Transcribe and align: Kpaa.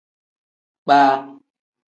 Kpaa. 0.83 1.13